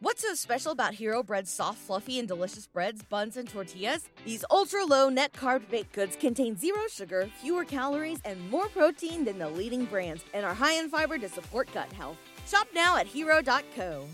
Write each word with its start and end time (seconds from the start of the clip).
What's 0.00 0.22
so 0.22 0.32
special 0.34 0.70
about 0.70 0.94
Hero 0.94 1.24
Bread's 1.24 1.50
soft, 1.50 1.78
fluffy, 1.78 2.20
and 2.20 2.28
delicious 2.28 2.68
breads, 2.68 3.02
buns, 3.02 3.36
and 3.36 3.48
tortillas? 3.48 4.08
These 4.24 4.44
ultra 4.48 4.84
low 4.84 5.08
net 5.08 5.32
carb 5.32 5.68
baked 5.68 5.92
goods 5.92 6.14
contain 6.14 6.56
zero 6.56 6.82
sugar, 6.88 7.28
fewer 7.42 7.64
calories, 7.64 8.20
and 8.24 8.48
more 8.48 8.68
protein 8.68 9.24
than 9.24 9.40
the 9.40 9.48
leading 9.48 9.86
brands, 9.86 10.24
and 10.34 10.46
are 10.46 10.54
high 10.54 10.74
in 10.74 10.88
fiber 10.88 11.18
to 11.18 11.28
support 11.28 11.68
gut 11.74 11.92
health. 11.94 12.16
Shop 12.46 12.68
now 12.72 12.96
at 12.96 13.08
hero.co. 13.08 14.06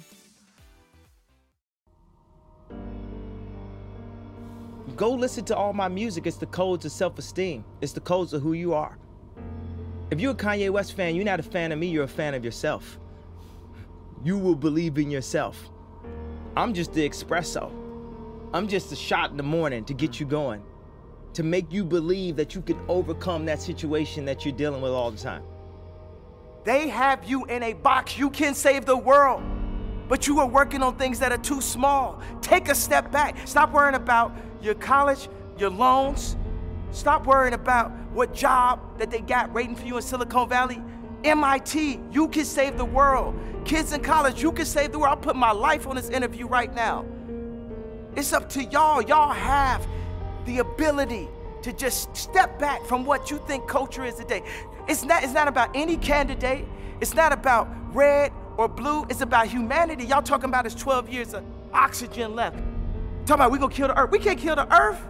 Go 4.96 5.10
listen 5.10 5.44
to 5.44 5.54
all 5.54 5.74
my 5.74 5.88
music. 5.88 6.26
It's 6.26 6.38
the 6.38 6.46
codes 6.46 6.86
of 6.86 6.92
self 6.92 7.18
esteem, 7.18 7.62
it's 7.82 7.92
the 7.92 8.00
codes 8.00 8.32
of 8.32 8.40
who 8.40 8.54
you 8.54 8.72
are. 8.72 8.96
If 10.10 10.18
you're 10.18 10.32
a 10.32 10.34
Kanye 10.34 10.70
West 10.70 10.94
fan, 10.96 11.14
you're 11.14 11.26
not 11.26 11.40
a 11.40 11.42
fan 11.42 11.72
of 11.72 11.78
me, 11.78 11.88
you're 11.88 12.04
a 12.04 12.08
fan 12.08 12.32
of 12.32 12.42
yourself. 12.42 12.98
You 14.24 14.38
will 14.38 14.54
believe 14.54 14.96
in 14.96 15.10
yourself. 15.10 15.68
I'm 16.56 16.72
just 16.72 16.92
the 16.92 17.08
espresso. 17.08 17.70
I'm 18.52 18.68
just 18.68 18.92
a 18.92 18.96
shot 18.96 19.32
in 19.32 19.36
the 19.36 19.42
morning 19.42 19.84
to 19.86 19.94
get 19.94 20.12
mm. 20.12 20.20
you 20.20 20.26
going, 20.26 20.62
to 21.32 21.42
make 21.42 21.72
you 21.72 21.84
believe 21.84 22.36
that 22.36 22.54
you 22.54 22.62
can 22.62 22.78
overcome 22.86 23.44
that 23.46 23.60
situation 23.60 24.24
that 24.26 24.44
you're 24.44 24.54
dealing 24.54 24.80
with 24.80 24.92
all 24.92 25.10
the 25.10 25.18
time. 25.18 25.42
They 26.62 26.88
have 26.88 27.24
you 27.24 27.44
in 27.46 27.62
a 27.64 27.72
box. 27.72 28.16
You 28.16 28.30
can 28.30 28.54
save 28.54 28.86
the 28.86 28.96
world, 28.96 29.42
but 30.08 30.28
you 30.28 30.38
are 30.38 30.46
working 30.46 30.82
on 30.82 30.96
things 30.96 31.18
that 31.18 31.32
are 31.32 31.38
too 31.38 31.60
small. 31.60 32.22
Take 32.40 32.68
a 32.68 32.74
step 32.74 33.10
back. 33.10 33.36
Stop 33.46 33.72
worrying 33.72 33.96
about 33.96 34.34
your 34.62 34.74
college, 34.74 35.28
your 35.58 35.70
loans. 35.70 36.36
Stop 36.92 37.26
worrying 37.26 37.54
about 37.54 37.90
what 38.12 38.32
job 38.32 38.80
that 38.98 39.10
they 39.10 39.20
got 39.20 39.52
waiting 39.52 39.74
for 39.74 39.84
you 39.84 39.96
in 39.96 40.02
Silicon 40.02 40.48
Valley. 40.48 40.80
MIT, 41.24 42.00
you 42.12 42.28
can 42.28 42.44
save 42.44 42.76
the 42.76 42.84
world. 42.84 43.34
Kids 43.64 43.92
in 43.92 44.02
college, 44.02 44.42
you 44.42 44.52
can 44.52 44.66
save 44.66 44.92
the 44.92 44.98
world. 44.98 45.10
I'll 45.10 45.22
put 45.22 45.36
my 45.36 45.52
life 45.52 45.86
on 45.86 45.96
this 45.96 46.10
interview 46.10 46.46
right 46.46 46.72
now. 46.74 47.04
It's 48.16 48.32
up 48.32 48.48
to 48.50 48.64
y'all. 48.64 49.02
Y'all 49.02 49.32
have 49.32 49.86
the 50.44 50.58
ability 50.58 51.28
to 51.62 51.72
just 51.72 52.14
step 52.14 52.58
back 52.58 52.84
from 52.84 53.04
what 53.06 53.30
you 53.30 53.38
think 53.46 53.66
culture 53.66 54.04
is 54.04 54.16
today. 54.16 54.42
It's 54.86 55.02
not, 55.02 55.24
it's 55.24 55.32
not 55.32 55.48
about 55.48 55.70
any 55.74 55.96
candidate. 55.96 56.66
It's 57.00 57.14
not 57.14 57.32
about 57.32 57.68
red 57.94 58.32
or 58.56 58.68
blue. 58.68 59.04
It's 59.08 59.22
about 59.22 59.46
humanity. 59.46 60.04
Y'all 60.04 60.22
talking 60.22 60.50
about 60.50 60.66
is 60.66 60.74
12 60.74 61.08
years 61.08 61.34
of 61.34 61.42
oxygen 61.72 62.34
left. 62.34 62.58
Talking 63.26 63.34
about 63.34 63.50
we 63.50 63.58
gonna 63.58 63.72
kill 63.72 63.88
the 63.88 63.98
earth. 63.98 64.10
We 64.10 64.18
can't 64.18 64.38
kill 64.38 64.56
the 64.56 64.72
earth. 64.74 65.00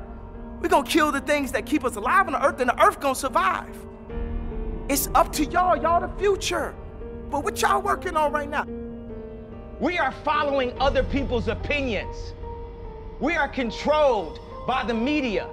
we 0.60 0.68
gonna 0.68 0.86
kill 0.86 1.12
the 1.12 1.20
things 1.20 1.52
that 1.52 1.66
keep 1.66 1.84
us 1.84 1.96
alive 1.96 2.26
on 2.26 2.32
the 2.32 2.46
earth, 2.46 2.60
and 2.60 2.70
the 2.70 2.82
earth 2.82 3.00
gonna 3.00 3.14
survive. 3.14 3.76
It's 4.86 5.08
up 5.14 5.32
to 5.34 5.46
y'all. 5.46 5.76
Y'all 5.76 6.00
the 6.00 6.14
future. 6.18 6.74
But 7.30 7.42
what 7.42 7.60
y'all 7.62 7.80
working 7.80 8.16
on 8.16 8.32
right 8.32 8.48
now? 8.48 8.66
We 9.80 9.98
are 9.98 10.12
following 10.12 10.74
other 10.78 11.02
people's 11.02 11.48
opinions. 11.48 12.34
We 13.18 13.34
are 13.34 13.48
controlled 13.48 14.40
by 14.66 14.84
the 14.84 14.92
media. 14.92 15.48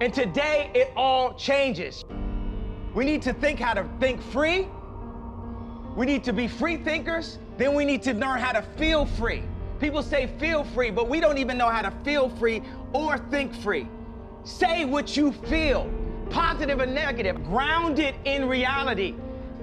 And 0.00 0.14
today 0.14 0.70
it 0.74 0.92
all 0.96 1.34
changes. 1.34 2.04
We 2.94 3.04
need 3.04 3.20
to 3.22 3.32
think 3.32 3.58
how 3.58 3.74
to 3.74 3.84
think 3.98 4.22
free. 4.22 4.68
We 5.96 6.06
need 6.06 6.22
to 6.24 6.32
be 6.32 6.46
free 6.46 6.76
thinkers. 6.76 7.40
Then 7.56 7.74
we 7.74 7.84
need 7.84 8.02
to 8.04 8.14
learn 8.14 8.38
how 8.38 8.52
to 8.52 8.62
feel 8.62 9.06
free. 9.06 9.42
People 9.80 10.04
say 10.04 10.28
feel 10.38 10.62
free, 10.62 10.90
but 10.90 11.08
we 11.08 11.18
don't 11.18 11.38
even 11.38 11.58
know 11.58 11.68
how 11.68 11.82
to 11.82 11.90
feel 12.04 12.28
free 12.28 12.62
or 12.92 13.18
think 13.18 13.52
free. 13.56 13.88
Say 14.44 14.84
what 14.84 15.16
you 15.16 15.32
feel 15.32 15.90
positive 16.30 16.80
and 16.80 16.94
negative, 16.94 17.42
grounded 17.44 18.14
in 18.24 18.48
reality. 18.48 19.14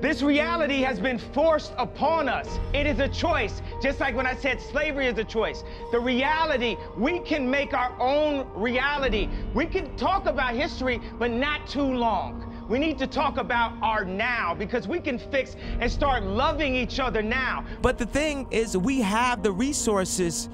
This 0.01 0.21
reality 0.21 0.81
has 0.81 0.99
been 0.99 1.17
forced 1.17 1.73
upon 1.77 2.27
us. 2.27 2.59
It 2.73 2.85
is 2.85 2.99
a 2.99 3.07
choice, 3.07 3.61
just 3.81 3.99
like 3.99 4.15
when 4.15 4.27
I 4.27 4.35
said 4.35 4.61
slavery 4.61 5.07
is 5.07 5.17
a 5.17 5.23
choice. 5.23 5.63
The 5.91 5.99
reality, 5.99 6.75
we 6.97 7.19
can 7.19 7.49
make 7.49 7.73
our 7.73 7.95
own 7.99 8.45
reality. 8.53 9.29
We 9.53 9.65
can 9.65 9.95
talk 9.95 10.25
about 10.25 10.53
history, 10.53 10.99
but 11.17 11.31
not 11.31 11.65
too 11.67 11.81
long. 11.81 12.51
We 12.67 12.77
need 12.77 12.97
to 12.99 13.07
talk 13.07 13.37
about 13.37 13.73
our 13.81 14.03
now 14.03 14.53
because 14.53 14.87
we 14.87 14.99
can 14.99 15.17
fix 15.17 15.55
and 15.79 15.89
start 15.91 16.23
loving 16.23 16.75
each 16.75 16.99
other 16.99 17.21
now. 17.21 17.63
But 17.81 17.97
the 17.97 18.05
thing 18.05 18.47
is, 18.51 18.75
we 18.75 19.01
have 19.01 19.43
the 19.43 19.51
resources 19.51 20.49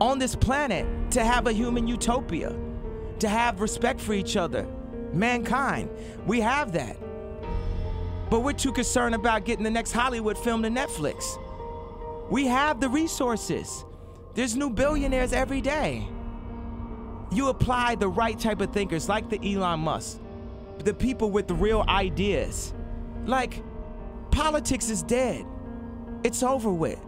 on 0.00 0.18
this 0.18 0.34
planet 0.34 0.86
to 1.12 1.22
have 1.22 1.46
a 1.46 1.52
human 1.52 1.86
utopia, 1.86 2.56
to 3.20 3.28
have 3.28 3.60
respect 3.60 4.00
for 4.00 4.14
each 4.14 4.36
other, 4.36 4.66
mankind. 5.12 5.90
We 6.26 6.40
have 6.40 6.72
that. 6.72 6.96
But 8.30 8.40
we're 8.40 8.52
too 8.52 8.72
concerned 8.72 9.14
about 9.14 9.44
getting 9.44 9.64
the 9.64 9.70
next 9.70 9.92
Hollywood 9.92 10.38
film 10.38 10.62
to 10.62 10.68
Netflix. 10.68 11.38
We 12.30 12.46
have 12.46 12.80
the 12.80 12.88
resources. 12.88 13.84
There's 14.34 14.56
new 14.56 14.70
billionaires 14.70 15.32
every 15.32 15.60
day. 15.60 16.08
You 17.30 17.48
apply 17.48 17.96
the 17.96 18.08
right 18.08 18.38
type 18.38 18.60
of 18.60 18.72
thinkers, 18.72 19.08
like 19.08 19.28
the 19.28 19.54
Elon 19.54 19.80
Musk, 19.80 20.18
the 20.78 20.94
people 20.94 21.30
with 21.30 21.46
the 21.46 21.54
real 21.54 21.84
ideas. 21.88 22.72
Like, 23.26 23.62
politics 24.30 24.88
is 24.88 25.02
dead. 25.02 25.44
It's 26.24 26.42
over 26.42 26.72
with. 26.72 27.00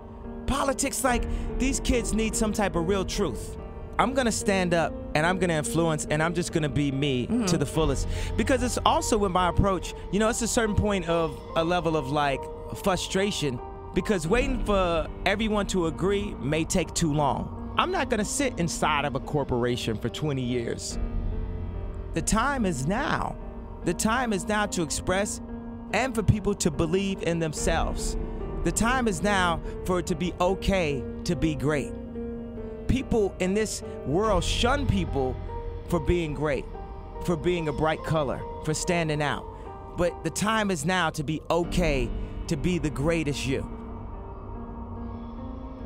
Politics, 0.47 1.05
like, 1.05 1.25
these 1.59 1.81
kids 1.81 2.13
need 2.13 2.37
some 2.37 2.53
type 2.53 2.77
of 2.77 2.87
real 2.87 3.05
truth. 3.05 3.57
I'm 3.99 4.13
gonna 4.13 4.33
stand 4.33 4.75
up 4.75 4.93
and 5.15 5.25
I'm 5.25 5.39
gonna 5.39 5.55
influence 5.55 6.07
and 6.11 6.23
I'm 6.23 6.35
just 6.35 6.53
gonna 6.53 6.69
be 6.69 6.91
me 6.91 7.27
mm-hmm. 7.27 7.47
to 7.47 7.59
the 7.59 7.67
fullest. 7.67 8.09
Because 8.37 8.63
it's 8.63 8.79
also 8.85 9.17
with 9.17 9.33
my 9.33 9.49
approach, 9.49 9.95
you 10.13 10.19
know, 10.19 10.29
it's 10.29 10.43
a 10.43 10.49
certain 10.49 10.75
point 10.75 11.09
of 11.09 11.39
a 11.57 11.65
level 11.65 11.97
of 11.97 12.11
like 12.11 12.41
frustration 12.83 13.59
because 13.95 14.27
waiting 14.27 14.65
for 14.65 15.07
everyone 15.25 15.67
to 15.69 15.87
agree 15.87 16.35
may 16.41 16.65
take 16.65 16.93
too 16.95 17.13
long. 17.13 17.73
I'm 17.79 17.91
not 17.91 18.11
gonna 18.11 18.25
sit 18.25 18.59
inside 18.59 19.05
of 19.05 19.15
a 19.15 19.21
corporation 19.21 19.97
for 19.97 20.09
20 20.09 20.43
years. 20.43 20.99
The 22.15 22.23
time 22.23 22.67
is 22.67 22.87
now. 22.87 23.37
The 23.85 23.95
time 23.95 24.33
is 24.33 24.47
now 24.47 24.67
to 24.67 24.83
express 24.83 25.41
and 25.93 26.15
for 26.15 26.23
people 26.23 26.55
to 26.55 26.71
believe 26.71 27.23
in 27.23 27.39
themselves. 27.39 28.17
The 28.65 28.73
time 28.73 29.07
is 29.09 29.23
now 29.23 29.61
for 29.85 29.99
it 30.01 30.07
to 30.07 30.15
be 30.15 30.33
okay 30.41 31.05
to 31.25 31.37
be 31.37 31.55
great 31.55 31.93
people 32.89 33.35
in 33.41 33.55
this 33.55 33.83
world 34.07 34.45
shun 34.45 34.87
people 34.87 35.37
for 35.89 36.01
being 36.01 36.35
great, 36.35 36.65
for 37.25 37.37
being 37.37 37.69
a 37.69 37.73
bright 37.73 38.03
color, 38.05 38.41
for 38.65 38.75
standing 38.75 39.23
out. 39.23 39.45
But 39.97 40.25
the 40.25 40.31
time 40.31 40.71
is 40.71 40.85
now 40.85 41.11
to 41.11 41.23
be 41.23 41.41
okay 41.51 42.11
to 42.49 42.57
be 42.57 42.79
the 42.79 42.91
greatest 42.91 43.47
you. 43.47 43.69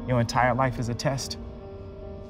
Your 0.07 0.21
entire 0.21 0.55
life 0.55 0.79
is 0.79 0.89
a 0.89 0.95
test. 0.95 1.37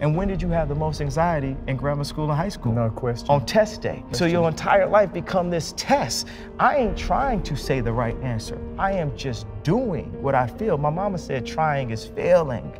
And 0.00 0.16
when 0.16 0.28
did 0.28 0.40
you 0.40 0.48
have 0.50 0.68
the 0.68 0.74
most 0.76 1.00
anxiety 1.00 1.56
in 1.66 1.76
grammar 1.76 2.04
school 2.04 2.30
and 2.30 2.38
high 2.38 2.48
school? 2.48 2.72
No 2.72 2.88
question. 2.90 3.28
On 3.28 3.44
test 3.44 3.82
day. 3.82 3.98
Question. 3.98 4.14
So 4.14 4.26
your 4.26 4.48
entire 4.48 4.86
life 4.86 5.12
become 5.12 5.50
this 5.50 5.74
test. 5.76 6.28
I 6.60 6.76
ain't 6.76 6.96
trying 6.96 7.42
to 7.44 7.56
say 7.56 7.80
the 7.80 7.92
right 7.92 8.16
answer. 8.22 8.60
I 8.78 8.92
am 8.92 9.16
just 9.16 9.46
doing 9.64 10.22
what 10.22 10.36
I 10.36 10.46
feel. 10.46 10.78
My 10.78 10.90
mama 10.90 11.18
said 11.18 11.44
trying 11.44 11.90
is 11.90 12.04
failing. 12.04 12.72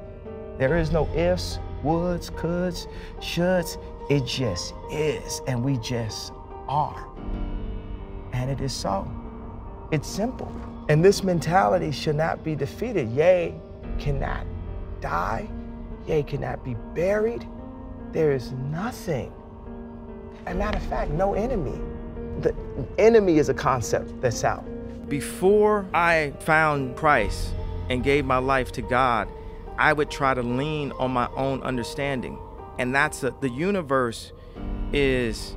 There 0.58 0.76
is 0.76 0.92
no 0.92 1.08
ifs, 1.14 1.58
woulds, 1.82 2.30
coulds, 2.30 2.88
shoulds. 3.20 3.78
It 4.10 4.24
just 4.24 4.74
is, 4.90 5.42
and 5.46 5.62
we 5.62 5.76
just 5.78 6.32
are. 6.66 7.06
And 8.32 8.50
it 8.50 8.60
is 8.60 8.72
so. 8.72 9.10
It's 9.90 10.08
simple. 10.08 10.52
And 10.88 11.04
this 11.04 11.22
mentality 11.22 11.90
should 11.90 12.16
not 12.16 12.42
be 12.42 12.54
defeated. 12.54 13.10
Ye, 13.10 13.54
cannot 13.98 14.46
die. 15.00 15.48
Ye, 16.06 16.22
cannot 16.22 16.64
be 16.64 16.74
buried. 16.94 17.46
There 18.12 18.32
is 18.32 18.52
nothing. 18.52 19.32
As 20.46 20.54
a 20.54 20.58
matter 20.58 20.78
of 20.78 20.84
fact, 20.84 21.10
no 21.10 21.34
enemy. 21.34 21.78
The 22.40 22.54
enemy 22.96 23.38
is 23.38 23.50
a 23.50 23.54
concept 23.54 24.20
that's 24.20 24.44
out. 24.44 24.64
Before 25.08 25.86
I 25.92 26.32
found 26.40 26.96
Christ 26.96 27.54
and 27.90 28.02
gave 28.02 28.24
my 28.24 28.38
life 28.38 28.72
to 28.72 28.82
God, 28.82 29.28
I 29.78 29.92
would 29.92 30.10
try 30.10 30.34
to 30.34 30.42
lean 30.42 30.92
on 30.92 31.12
my 31.12 31.28
own 31.36 31.62
understanding. 31.62 32.38
And 32.78 32.94
that's 32.94 33.22
a, 33.22 33.34
the 33.40 33.48
universe 33.48 34.32
is 34.92 35.56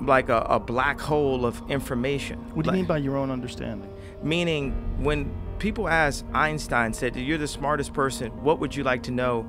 like 0.00 0.28
a, 0.28 0.38
a, 0.42 0.60
black 0.60 1.00
hole 1.00 1.44
of 1.44 1.60
information. 1.68 2.38
What 2.54 2.64
do 2.64 2.68
you 2.68 2.72
like, 2.72 2.74
mean 2.74 2.86
by 2.86 2.98
your 2.98 3.16
own 3.16 3.30
understanding? 3.30 3.92
Meaning, 4.22 4.72
when 5.02 5.34
people 5.58 5.88
asked 5.88 6.24
Einstein, 6.32 6.92
said, 6.92 7.16
You're 7.16 7.38
the 7.38 7.48
smartest 7.48 7.92
person, 7.92 8.30
what 8.42 8.60
would 8.60 8.74
you 8.74 8.84
like 8.84 9.02
to 9.04 9.10
know? 9.10 9.48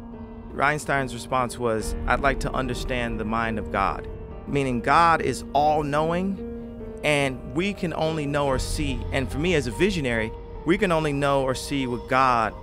Einstein's 0.59 1.13
response 1.13 1.57
was, 1.57 1.95
I'd 2.07 2.19
like 2.21 2.39
to 2.41 2.51
understand 2.51 3.19
the 3.19 3.25
mind 3.25 3.59
of 3.59 3.71
God. 3.71 4.07
Meaning, 4.47 4.81
God 4.81 5.21
is 5.21 5.43
all 5.53 5.83
knowing, 5.83 6.99
and 7.03 7.55
we 7.55 7.73
can 7.73 7.93
only 7.93 8.25
know 8.25 8.47
or 8.47 8.59
see. 8.59 8.99
And 9.11 9.31
for 9.31 9.37
me 9.37 9.53
as 9.55 9.67
a 9.67 9.71
visionary, 9.71 10.31
we 10.65 10.77
can 10.77 10.91
only 10.91 11.13
know 11.13 11.43
or 11.43 11.55
see 11.55 11.87
what 11.87 12.09
God 12.09 12.53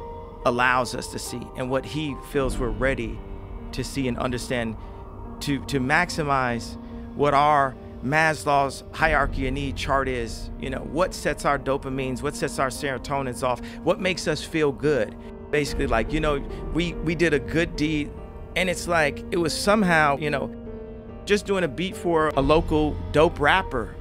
allows 0.47 0.95
us 0.95 1.09
to 1.09 1.19
see 1.19 1.43
and 1.57 1.69
what 1.69 1.85
he 1.85 2.17
feels 2.31 2.57
we're 2.57 2.69
ready 2.69 3.19
to 3.73 3.83
see 3.83 4.07
and 4.09 4.17
understand 4.17 4.77
to 5.41 5.63
to 5.67 5.81
maximize 5.81 6.77
what 7.15 7.35
our 7.35 7.77
Maslow's 8.05 8.85
hierarchy 8.93 9.49
of 9.49 9.55
need 9.55 9.75
chart 9.75 10.07
is, 10.07 10.51
you 10.61 10.71
know, 10.71 10.79
what 10.79 11.13
sets 11.13 11.45
our 11.45 11.59
dopamines, 11.59 12.23
what 12.23 12.37
sets 12.37 12.61
our 12.61 12.69
serotonins 12.69 13.43
off, 13.43 13.61
what 13.83 14.01
makes 14.01 14.29
us 14.29 14.45
feel 14.45 14.71
good. 14.71 15.17
basically 15.51 15.87
like, 15.87 16.13
you 16.13 16.21
know, 16.21 16.39
we 16.73 16.95
we 16.95 17.15
did 17.15 17.35
a 17.35 17.39
good 17.39 17.75
deed 17.75 18.11
and 18.55 18.71
it's 18.71 18.87
like 18.87 19.25
it 19.33 19.39
was 19.39 19.53
somehow, 19.53 20.17
you 20.19 20.31
know, 20.31 20.55
just 21.25 21.45
doing 21.45 21.65
a 21.65 21.69
beat 21.69 21.97
for 21.97 22.29
a 22.37 22.41
local 22.41 22.97
dope 23.11 23.41
rapper 23.41 23.97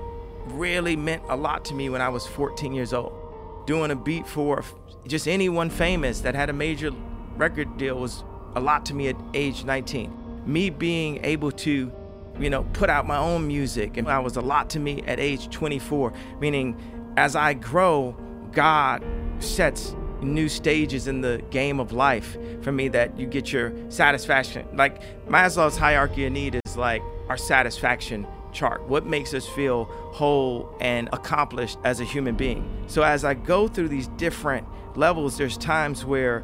really 0.45 0.95
meant 0.95 1.23
a 1.29 1.35
lot 1.35 1.65
to 1.65 1.73
me 1.73 1.89
when 1.89 2.01
I 2.01 2.09
was 2.09 2.27
14 2.27 2.71
years 2.71 2.93
old. 2.93 3.24
Doing 3.65 3.91
a 3.91 3.95
beat 3.95 4.27
for 4.27 4.63
just 5.07 5.27
anyone 5.27 5.69
famous 5.69 6.21
that 6.21 6.35
had 6.35 6.49
a 6.49 6.53
major 6.53 6.91
record 7.35 7.77
deal 7.77 7.99
was 7.99 8.23
a 8.55 8.59
lot 8.59 8.85
to 8.87 8.93
me 8.93 9.07
at 9.07 9.15
age 9.33 9.63
19. 9.63 10.43
Me 10.45 10.69
being 10.69 11.23
able 11.23 11.51
to, 11.51 11.91
you 12.39 12.49
know, 12.49 12.63
put 12.73 12.89
out 12.89 13.07
my 13.07 13.17
own 13.17 13.47
music 13.47 13.97
and 13.97 14.07
that 14.07 14.23
was 14.23 14.35
a 14.35 14.41
lot 14.41 14.69
to 14.71 14.79
me 14.79 15.01
at 15.07 15.19
age 15.19 15.49
24, 15.49 16.13
meaning 16.39 16.79
as 17.17 17.35
I 17.35 17.53
grow, 17.53 18.15
God 18.51 19.03
sets 19.39 19.95
new 20.21 20.49
stages 20.49 21.07
in 21.07 21.21
the 21.21 21.43
game 21.49 21.79
of 21.79 21.91
life 21.91 22.37
for 22.61 22.71
me 22.71 22.87
that 22.89 23.17
you 23.17 23.27
get 23.27 23.51
your 23.51 23.73
satisfaction. 23.89 24.67
Like 24.73 25.01
Maslow's 25.27 25.77
hierarchy 25.77 26.25
of 26.25 26.33
need 26.33 26.59
is 26.65 26.77
like 26.77 27.01
our 27.29 27.37
satisfaction 27.37 28.25
chart. 28.55 28.87
What 28.87 29.05
makes 29.05 29.33
us 29.33 29.47
feel 29.47 29.85
whole 29.85 30.75
and 30.79 31.09
accomplished 31.13 31.77
as 31.83 31.99
a 31.99 32.03
human 32.03 32.35
being? 32.35 32.67
So 32.87 33.03
as 33.03 33.23
I 33.23 33.35
go 33.35 33.67
through 33.67 33.89
these 33.89 34.07
different 34.07 34.65
levels, 34.95 35.37
there's 35.37 35.57
times 35.57 36.03
where 36.05 36.43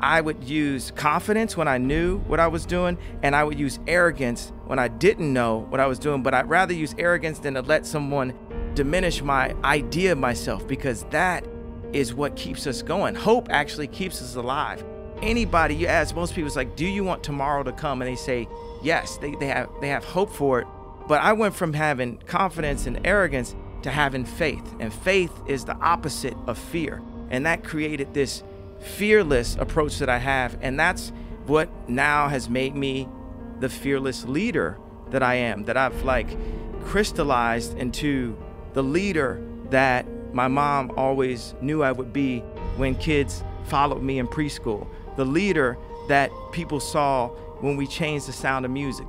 I 0.00 0.22
would 0.22 0.44
use 0.44 0.92
confidence 0.92 1.58
when 1.58 1.68
I 1.68 1.76
knew 1.76 2.20
what 2.20 2.40
I 2.40 2.46
was 2.46 2.64
doing, 2.64 2.96
and 3.22 3.36
I 3.36 3.44
would 3.44 3.58
use 3.58 3.78
arrogance 3.86 4.50
when 4.64 4.78
I 4.78 4.88
didn't 4.88 5.30
know 5.30 5.66
what 5.68 5.78
I 5.78 5.86
was 5.86 5.98
doing. 5.98 6.22
But 6.22 6.32
I'd 6.32 6.48
rather 6.48 6.72
use 6.72 6.94
arrogance 6.96 7.38
than 7.40 7.54
to 7.54 7.60
let 7.60 7.84
someone 7.84 8.32
diminish 8.74 9.20
my 9.20 9.54
idea 9.62 10.12
of 10.12 10.18
myself 10.18 10.66
because 10.66 11.04
that 11.10 11.46
is 11.92 12.14
what 12.14 12.34
keeps 12.36 12.66
us 12.66 12.82
going. 12.82 13.14
Hope 13.14 13.48
actually 13.50 13.88
keeps 13.88 14.22
us 14.22 14.36
alive. 14.36 14.82
Anybody 15.20 15.74
you 15.74 15.86
ask, 15.86 16.14
most 16.14 16.34
people, 16.34 16.46
it's 16.46 16.56
like, 16.56 16.76
do 16.76 16.86
you 16.86 17.04
want 17.04 17.22
tomorrow 17.22 17.62
to 17.62 17.72
come? 17.72 18.00
And 18.00 18.10
they 18.10 18.16
say, 18.16 18.48
yes, 18.82 19.18
they, 19.18 19.34
they, 19.34 19.48
have, 19.48 19.68
they 19.82 19.88
have 19.88 20.04
hope 20.04 20.32
for 20.32 20.60
it. 20.60 20.66
But 21.10 21.22
I 21.22 21.32
went 21.32 21.56
from 21.56 21.72
having 21.72 22.18
confidence 22.18 22.86
and 22.86 23.04
arrogance 23.04 23.56
to 23.82 23.90
having 23.90 24.24
faith. 24.24 24.62
And 24.78 24.94
faith 24.94 25.32
is 25.48 25.64
the 25.64 25.74
opposite 25.78 26.36
of 26.46 26.56
fear. 26.56 27.02
And 27.30 27.44
that 27.46 27.64
created 27.64 28.14
this 28.14 28.44
fearless 28.78 29.56
approach 29.56 29.98
that 29.98 30.08
I 30.08 30.18
have. 30.18 30.56
And 30.60 30.78
that's 30.78 31.10
what 31.46 31.68
now 31.88 32.28
has 32.28 32.48
made 32.48 32.76
me 32.76 33.08
the 33.58 33.68
fearless 33.68 34.24
leader 34.24 34.78
that 35.10 35.20
I 35.20 35.34
am, 35.34 35.64
that 35.64 35.76
I've 35.76 36.04
like 36.04 36.28
crystallized 36.84 37.76
into 37.76 38.38
the 38.74 38.84
leader 38.84 39.44
that 39.70 40.06
my 40.32 40.46
mom 40.46 40.92
always 40.96 41.56
knew 41.60 41.82
I 41.82 41.90
would 41.90 42.12
be 42.12 42.38
when 42.76 42.94
kids 42.94 43.42
followed 43.64 44.00
me 44.00 44.20
in 44.20 44.28
preschool, 44.28 44.86
the 45.16 45.24
leader 45.24 45.76
that 46.06 46.30
people 46.52 46.78
saw 46.78 47.30
when 47.58 47.76
we 47.76 47.88
changed 47.88 48.28
the 48.28 48.32
sound 48.32 48.64
of 48.64 48.70
music. 48.70 49.08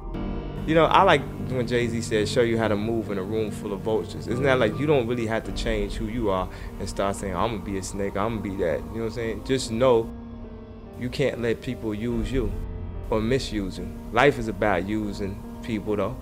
You 0.68 0.75
know, 0.75 0.86
I 0.86 1.02
like 1.02 1.22
when 1.50 1.66
Jay 1.68 1.88
Z 1.88 2.02
said, 2.02 2.30
show 2.30 2.42
you 2.42 2.58
how 2.58 2.68
to 2.68 2.75
move 2.75 3.10
in 3.10 3.18
a 3.18 3.24
room 3.24 3.50
full 3.50 3.74
of 3.74 3.81
vultures. 3.81 4.28
Isn't 4.28 4.44
that 4.44 4.60
like 4.60 4.78
you 4.80 4.86
don't 4.86 5.08
really 5.08 5.25
have 5.25 5.44
to 5.46 5.52
change 5.54 5.96
who 5.96 6.06
you 6.06 6.30
are 6.30 6.48
and 6.80 6.88
start 6.88 7.16
saying, 7.16 7.36
I'm 7.36 7.52
gonna 7.52 7.63
be 7.63 7.78
a 7.80 7.84
snake, 7.84 8.16
I'm 8.16 8.38
gonna 8.38 8.42
be 8.42 8.56
that. 8.63 8.80
You 8.80 8.86
know 8.86 8.92
what 8.92 9.06
I'm 9.06 9.12
saying? 9.12 9.44
Just 9.44 9.72
know 9.72 10.10
you 11.00 11.10
can't 11.10 11.42
let 11.42 11.62
people 11.62 11.96
use 11.96 12.31
you 12.31 12.52
or 13.10 13.22
misuse 13.22 13.80
you. 13.80 13.92
Life 14.12 14.38
is 14.38 14.48
about 14.48 14.88
using 14.88 15.42
people 15.63 15.96
though. 15.96 16.16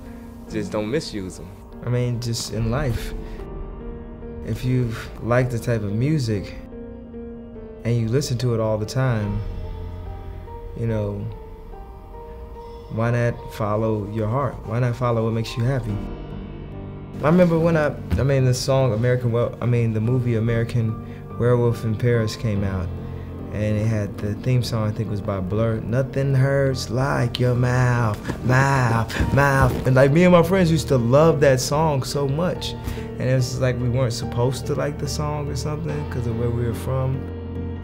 Just 0.50 0.71
don't 0.71 0.89
misuse 0.89 1.38
them. 1.38 1.50
I 1.85 1.89
mean, 1.89 2.21
just 2.21 2.53
in 2.53 2.71
life, 2.71 3.13
if 4.45 4.63
you 4.63 4.95
like 5.21 5.50
the 5.50 5.59
type 5.59 5.81
of 5.81 5.94
music 5.94 6.56
and 7.83 7.95
you 7.95 8.07
listen 8.07 8.38
to 8.39 8.53
it 8.53 8.59
all 8.59 8.77
the 8.77 8.85
time, 8.85 9.42
you 10.77 10.88
know, 10.88 11.25
why 12.91 13.12
not 13.12 13.53
follow 13.53 14.09
your 14.12 14.27
heart? 14.27 14.56
Why 14.65 14.80
not 14.80 14.95
follow 14.95 15.25
what 15.25 15.33
makes 15.33 15.56
you 15.56 15.63
happy? 15.63 15.95
I 17.21 17.27
remember 17.27 17.59
when 17.59 17.75
I, 17.75 17.88
I 18.18 18.24
mean, 18.24 18.45
the 18.45 18.53
song 18.53 18.94
American, 18.94 19.31
well, 19.31 19.57
I 19.62 19.65
mean, 19.65 19.94
the 19.94 20.00
movie 20.00 20.36
American 20.36 21.06
Werewolf 21.38 21.83
in 21.83 21.95
Paris 21.95 22.36
came 22.36 22.63
out, 22.63 22.88
and 23.51 23.77
it 23.77 23.86
had 23.86 24.18
the 24.18 24.36
theme 24.36 24.63
song. 24.63 24.88
I 24.88 24.91
think 24.91 25.09
was 25.09 25.21
by 25.21 25.39
Blur. 25.39 25.81
Nothing 25.81 26.33
hurts 26.33 26.89
like 26.89 27.39
your 27.39 27.56
mouth, 27.56 28.18
mouth, 28.45 29.33
mouth. 29.33 29.85
And 29.85 29.95
like 29.95 30.12
me 30.12 30.24
and 30.24 30.31
my 30.31 30.44
friends 30.44 30.71
used 30.71 30.88
to 30.88 30.97
love 30.97 31.42
that 31.42 31.59
song 31.59 32.03
so 32.03 32.27
much, 32.27 32.71
and 32.71 33.21
it 33.21 33.35
was 33.35 33.59
like 33.59 33.77
we 33.80 33.89
weren't 33.89 34.13
supposed 34.13 34.65
to 34.68 34.75
like 34.75 34.97
the 34.97 35.07
song 35.07 35.50
or 35.50 35.56
something 35.56 36.03
because 36.07 36.25
of 36.25 36.39
where 36.39 36.50
we 36.50 36.65
were 36.65 36.74
from. 36.74 37.38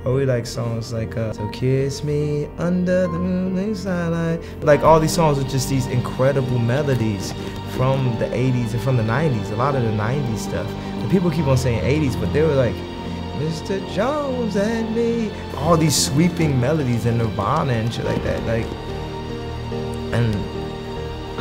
Or 0.06 0.13
we 0.13 0.25
like 0.25 0.46
songs 0.46 0.94
like 0.94 1.18
uh, 1.18 1.34
So 1.34 1.50
Kiss 1.50 2.04
Me 2.04 2.48
Under 2.60 3.02
the 3.07 3.19
Moonlit 3.19 3.75
Starlight. 3.75 4.40
Like 4.62 4.81
all 4.81 5.00
these 5.00 5.13
songs 5.13 5.40
are 5.40 5.50
just 5.50 5.68
these 5.68 5.88
incredible 5.88 6.60
melodies 6.60 7.34
from 7.72 8.16
the 8.19 8.25
80s 8.25 8.74
and 8.74 8.81
from 8.81 8.98
the 8.98 9.04
90s, 9.04 9.52
a 9.52 9.56
lot 9.56 9.75
of 9.75 9.81
the 9.81 9.90
90s 9.90 10.38
stuff. 10.38 10.69
And 10.69 11.10
people 11.10 11.31
keep 11.31 11.48
on 11.48 11.57
saying 11.57 11.81
80s, 11.81 12.19
but 12.19 12.31
they 12.34 12.44
were 12.44 12.54
like, 12.54 12.75
Mr. 13.40 13.81
Jones 13.94 14.56
and 14.56 14.96
me. 14.96 15.31
All 15.57 15.75
these 15.75 15.96
sweeping 15.96 16.62
melodies 16.62 17.08
and 17.08 17.18
Nirvana 17.18 17.74
and 17.74 17.92
shit 17.92 18.06
like 18.06 18.24
that. 18.24 18.44
Like, 18.44 18.66
and 20.13 20.36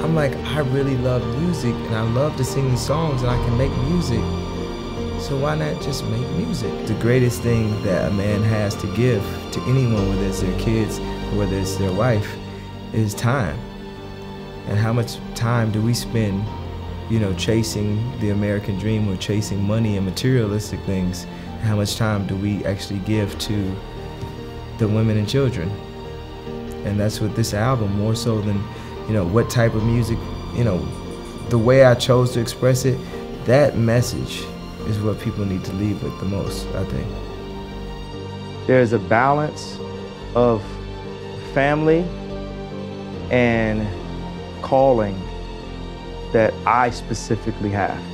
I'm 0.03 0.15
like, 0.15 0.35
I 0.37 0.61
really 0.61 0.97
love 0.97 1.23
music 1.39 1.75
and 1.75 1.95
I 1.95 2.01
love 2.01 2.37
to 2.39 2.45
sing 2.45 2.71
these 2.71 2.81
songs 2.81 3.21
and 3.21 3.31
I 3.31 3.37
can 3.45 3.59
make 3.59 3.71
music. 3.89 4.23
So 5.25 5.39
why 5.39 5.55
not 5.55 5.81
just 5.81 6.05
make 6.05 6.29
music? 6.33 6.87
The 6.87 6.93
greatest 7.01 7.41
thing 7.41 7.83
that 7.85 8.13
a 8.13 8.15
man 8.15 8.43
has 8.43 8.75
to 8.77 8.87
give 8.95 9.23
to 9.53 9.61
anyone, 9.63 10.11
whether 10.11 10.27
it's 10.27 10.43
their 10.43 10.61
kids 10.61 11.01
whether 11.35 11.57
it's 11.57 11.77
their 11.77 11.93
wife, 11.93 12.37
is 12.93 13.15
time. 13.15 13.59
And 14.69 14.79
how 14.79 14.93
much 14.93 15.17
time 15.35 15.73
do 15.73 15.81
we 15.81 15.95
spend, 15.95 16.45
you 17.09 17.19
know, 17.19 17.33
chasing 17.37 18.21
the 18.21 18.31
American 18.31 18.79
dream 18.79 19.09
or 19.09 19.17
chasing 19.17 19.63
money 19.63 19.97
and 19.97 20.05
materialistic 20.05 20.79
things? 20.81 21.27
How 21.63 21.77
much 21.77 21.97
time 21.97 22.27
do 22.27 22.37
we 22.37 22.63
actually 22.67 22.99
give 23.01 23.39
to 23.39 23.75
the 24.77 24.87
women 24.87 25.17
and 25.17 25.27
children? 25.27 25.71
And 26.85 27.01
that's 27.01 27.19
what 27.23 27.35
this 27.35 27.55
album, 27.55 27.97
more 27.97 28.15
so 28.15 28.43
than, 28.43 28.63
you 29.09 29.15
know, 29.15 29.27
what 29.27 29.49
type 29.49 29.73
of 29.73 29.85
music, 29.85 30.19
you 30.55 30.65
know, 30.65 30.85
the 31.49 31.57
way 31.57 31.87
I 31.87 31.95
chose 31.95 32.33
to 32.33 32.41
express 32.41 32.85
it, 32.85 32.99
that 33.47 33.79
message 33.79 34.45
is 34.87 34.99
what 34.99 35.19
people 35.21 35.45
need 35.45 35.65
to 35.65 35.73
leave 35.75 36.03
with 36.03 36.19
the 36.21 36.27
most, 36.27 36.67
I 36.69 36.85
think. 36.85 37.07
There's 38.67 38.93
a 38.93 38.99
balance 38.99 39.79
of 40.35 40.63
family 41.53 42.05
and 43.31 43.87
calling 44.63 45.19
that 46.33 46.53
I 46.67 46.91
specifically 46.91 47.71
have. 47.71 48.14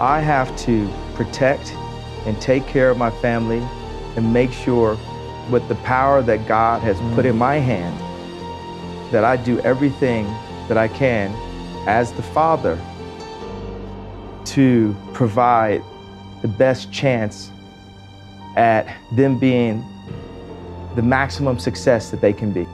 I 0.00 0.20
have 0.20 0.56
to 0.60 0.90
protect 1.14 1.72
and 2.24 2.40
take 2.40 2.66
care 2.66 2.88
of 2.88 2.96
my 2.96 3.10
family 3.10 3.62
and 4.16 4.32
make 4.32 4.50
sure 4.50 4.98
with 5.50 5.68
the 5.68 5.74
power 5.76 6.22
that 6.22 6.48
God 6.48 6.80
has 6.80 6.98
put 7.14 7.26
in 7.26 7.34
mm. 7.34 7.38
my 7.38 7.56
hand 7.56 7.98
that 9.12 9.24
I 9.24 9.36
do 9.36 9.60
everything 9.60 10.24
that 10.68 10.78
I 10.78 10.88
can 10.88 11.34
as 11.86 12.12
the 12.12 12.22
father 12.22 12.80
to 14.46 14.96
provide 15.12 15.82
the 16.40 16.48
best 16.48 16.90
chance 16.90 17.50
at 18.56 18.96
them 19.12 19.38
being 19.38 19.84
the 20.96 21.02
maximum 21.02 21.58
success 21.58 22.10
that 22.10 22.22
they 22.22 22.32
can 22.32 22.52
be. 22.52 22.66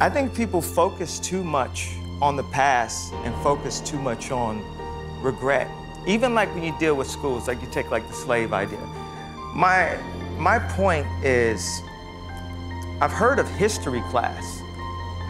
I 0.00 0.08
think 0.08 0.34
people 0.34 0.62
focus 0.62 1.18
too 1.18 1.42
much 1.42 1.96
on 2.22 2.36
the 2.36 2.44
past 2.44 3.12
and 3.24 3.34
focus 3.42 3.80
too 3.80 3.98
much 3.98 4.30
on 4.30 4.62
regret. 5.20 5.68
Even 6.08 6.34
like 6.34 6.52
when 6.54 6.64
you 6.64 6.74
deal 6.78 6.94
with 6.94 7.08
schools, 7.08 7.46
like 7.46 7.60
you 7.60 7.68
take 7.70 7.90
like 7.90 8.08
the 8.08 8.14
slave 8.14 8.54
idea. 8.54 8.80
My, 9.54 9.98
my 10.38 10.58
point 10.58 11.06
is, 11.22 11.82
I've 13.02 13.12
heard 13.12 13.38
of 13.38 13.46
history 13.50 14.00
class. 14.08 14.62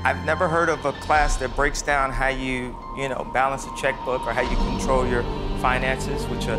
I've 0.05 0.25
never 0.25 0.47
heard 0.47 0.69
of 0.69 0.85
a 0.85 0.93
class 0.93 1.37
that 1.39 1.57
breaks 1.57 1.83
down 1.83 2.13
how 2.13 2.29
you, 2.29 2.77
you 2.97 3.09
know, 3.09 3.29
balance 3.35 3.67
a 3.67 3.75
checkbook 3.77 4.25
or 4.25 4.33
how 4.33 4.43
you 4.43 4.57
control 4.57 5.05
your 5.05 5.25
finances, 5.61 6.25
which 6.27 6.47
uh, 6.47 6.57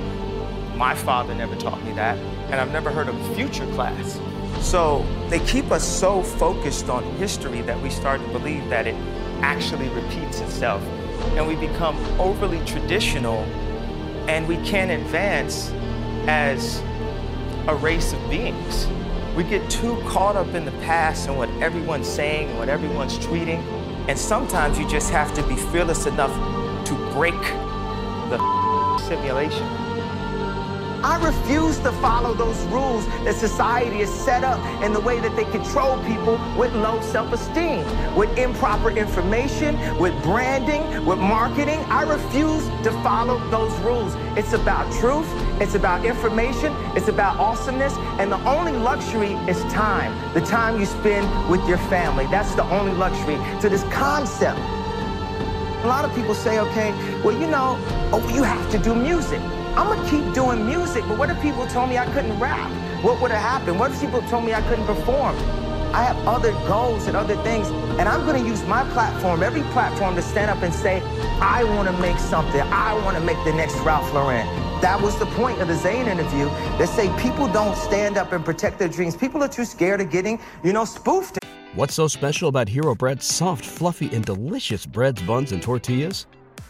my 0.75 0.93
father 0.93 1.33
never 1.33 1.55
taught 1.55 1.81
me 1.85 1.93
that. 1.93 2.17
And 2.51 2.55
I've 2.55 2.73
never 2.73 2.91
heard 2.91 3.07
of 3.07 3.35
future 3.35 3.65
class 3.73 4.19
So 4.59 5.05
they 5.29 5.39
keep 5.39 5.71
us 5.71 5.87
so 5.87 6.21
focused 6.21 6.89
on 6.89 7.03
history 7.15 7.61
that 7.61 7.81
we 7.81 7.89
start 7.89 8.19
to 8.19 8.27
believe 8.27 8.67
that 8.69 8.85
it 8.85 8.95
actually 9.41 9.87
repeats 9.89 10.41
itself. 10.41 10.81
And 11.37 11.47
we 11.47 11.55
become 11.55 11.95
overly 12.19 12.59
traditional 12.65 13.45
and 14.29 14.47
we 14.47 14.57
can't 14.57 14.91
advance 14.91 15.71
as 16.27 16.83
a 17.67 17.75
race 17.75 18.13
of 18.13 18.29
beings. 18.29 18.87
We 19.35 19.43
get 19.43 19.67
too 19.71 19.99
caught 20.05 20.35
up 20.35 20.53
in 20.53 20.65
the 20.65 20.71
past 20.83 21.27
and 21.27 21.35
what 21.35 21.49
everyone's 21.63 22.07
saying, 22.07 22.49
and 22.49 22.59
what 22.59 22.69
everyone's 22.69 23.17
tweeting, 23.17 23.63
and 24.07 24.17
sometimes 24.17 24.77
you 24.77 24.87
just 24.87 25.09
have 25.09 25.33
to 25.33 25.41
be 25.47 25.55
fearless 25.55 26.05
enough 26.05 26.31
to 26.85 26.93
break 27.11 27.41
the 28.29 28.97
simulation. 29.07 29.88
I 31.01 31.15
refuse 31.25 31.77
to 31.79 31.93
follow 31.93 32.33
those 32.33 32.61
rules 32.65 33.05
that 33.23 33.35
society 33.35 33.99
has 33.99 34.13
set 34.13 34.43
up 34.43 34.59
in 34.83 34.91
the 34.91 34.99
way 34.99 35.21
that 35.21 35.33
they 35.37 35.45
control 35.45 35.97
people 36.03 36.37
with 36.57 36.73
low 36.75 36.99
self-esteem, 37.01 37.85
with 38.15 38.37
improper 38.37 38.91
information, 38.91 39.77
with 39.97 40.13
branding, 40.23 41.05
with 41.05 41.17
marketing. 41.17 41.79
I 41.89 42.03
refuse 42.03 42.67
to 42.83 42.91
follow 43.01 43.39
those 43.49 43.71
rules. 43.79 44.13
It's 44.37 44.51
about 44.51 44.91
truth, 44.99 45.27
it's 45.61 45.75
about 45.75 46.03
information, 46.03 46.73
it's 46.97 47.07
about 47.07 47.37
awesomeness, 47.37 47.93
and 48.19 48.29
the 48.29 48.43
only 48.43 48.73
luxury 48.73 49.33
is 49.47 49.61
time. 49.71 50.11
The 50.33 50.41
time 50.41 50.79
you 50.81 50.85
spend 50.85 51.49
with 51.49 51.65
your 51.65 51.77
family. 51.89 52.25
That's 52.27 52.53
the 52.55 52.63
only 52.65 52.91
luxury 52.91 53.37
to 53.61 53.69
this 53.69 53.83
concept. 53.83 54.59
A 54.59 55.87
lot 55.87 56.03
of 56.03 56.13
people 56.13 56.35
say, 56.35 56.59
okay, 56.59 56.91
well, 57.23 57.39
you 57.39 57.47
know, 57.47 57.77
oh, 58.11 58.27
you 58.35 58.43
have 58.43 58.69
to 58.71 58.77
do 58.77 58.93
music. 58.93 59.41
I'm 59.77 59.87
gonna 59.87 60.09
keep 60.09 60.33
doing 60.33 60.65
music, 60.65 61.03
but 61.07 61.17
what 61.17 61.29
if 61.29 61.41
people 61.41 61.65
told 61.67 61.89
me 61.89 61.97
I 61.97 62.05
couldn't 62.13 62.37
rap? 62.39 62.69
What 63.03 63.21
would 63.21 63.31
have 63.31 63.41
happened? 63.41 63.79
What 63.79 63.91
if 63.91 64.01
people 64.01 64.21
told 64.23 64.45
me 64.45 64.53
I 64.53 64.61
couldn't 64.63 64.85
perform? 64.85 65.35
I 65.93 66.03
have 66.03 66.17
other 66.27 66.51
goals 66.67 67.07
and 67.07 67.17
other 67.17 67.35
things, 67.43 67.67
and 67.97 68.07
I'm 68.07 68.25
gonna 68.25 68.45
use 68.45 68.63
my 68.65 68.83
platform, 68.91 69.41
every 69.41 69.63
platform, 69.73 70.15
to 70.15 70.21
stand 70.21 70.51
up 70.51 70.61
and 70.61 70.73
say, 70.73 71.01
I 71.41 71.63
wanna 71.63 71.93
make 71.93 72.19
something. 72.19 72.61
I 72.61 72.93
wanna 73.05 73.21
make 73.21 73.43
the 73.43 73.53
next 73.53 73.75
Ralph 73.79 74.13
Lauren. 74.13 74.45
That 74.81 75.01
was 75.01 75.17
the 75.17 75.25
point 75.27 75.59
of 75.61 75.67
the 75.67 75.75
Zane 75.75 76.07
interview 76.07 76.45
that 76.77 76.89
say 76.89 77.09
people 77.21 77.47
don't 77.47 77.75
stand 77.75 78.17
up 78.17 78.31
and 78.33 78.45
protect 78.45 78.79
their 78.79 78.87
dreams. 78.87 79.17
People 79.17 79.43
are 79.43 79.47
too 79.47 79.65
scared 79.65 79.99
of 79.99 80.11
getting, 80.11 80.39
you 80.63 80.73
know, 80.73 80.85
spoofed. 80.85 81.39
What's 81.75 81.93
so 81.93 82.07
special 82.07 82.49
about 82.49 82.69
Hero 82.69 82.95
Bread's 82.95 83.25
soft, 83.25 83.65
fluffy, 83.65 84.13
and 84.15 84.23
delicious 84.25 84.85
breads, 84.85 85.21
buns, 85.21 85.51
and 85.51 85.61
tortillas? 85.61 86.27